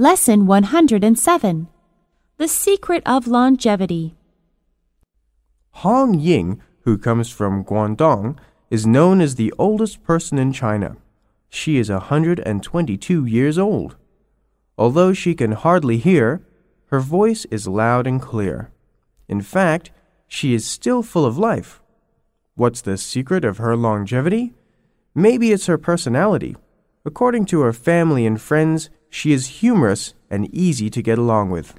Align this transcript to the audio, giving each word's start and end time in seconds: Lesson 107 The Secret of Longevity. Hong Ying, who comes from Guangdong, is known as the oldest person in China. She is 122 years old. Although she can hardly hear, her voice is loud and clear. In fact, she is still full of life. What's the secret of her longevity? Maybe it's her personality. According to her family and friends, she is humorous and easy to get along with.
Lesson 0.00 0.46
107 0.46 1.66
The 2.36 2.46
Secret 2.46 3.02
of 3.04 3.26
Longevity. 3.26 4.14
Hong 5.82 6.20
Ying, 6.20 6.62
who 6.82 6.96
comes 6.96 7.30
from 7.30 7.64
Guangdong, 7.64 8.38
is 8.70 8.86
known 8.86 9.20
as 9.20 9.34
the 9.34 9.52
oldest 9.58 10.04
person 10.04 10.38
in 10.38 10.52
China. 10.52 10.98
She 11.48 11.78
is 11.78 11.90
122 11.90 13.24
years 13.26 13.58
old. 13.58 13.96
Although 14.78 15.14
she 15.14 15.34
can 15.34 15.50
hardly 15.50 15.96
hear, 15.96 16.46
her 16.92 17.00
voice 17.00 17.44
is 17.46 17.66
loud 17.66 18.06
and 18.06 18.22
clear. 18.22 18.70
In 19.26 19.40
fact, 19.40 19.90
she 20.28 20.54
is 20.54 20.64
still 20.64 21.02
full 21.02 21.26
of 21.26 21.38
life. 21.38 21.82
What's 22.54 22.82
the 22.82 22.96
secret 22.96 23.44
of 23.44 23.58
her 23.58 23.74
longevity? 23.74 24.54
Maybe 25.12 25.50
it's 25.50 25.66
her 25.66 25.76
personality. 25.76 26.54
According 27.04 27.46
to 27.46 27.62
her 27.62 27.72
family 27.72 28.26
and 28.26 28.40
friends, 28.40 28.90
she 29.10 29.32
is 29.32 29.60
humorous 29.60 30.14
and 30.30 30.52
easy 30.54 30.90
to 30.90 31.02
get 31.02 31.18
along 31.18 31.50
with. 31.50 31.74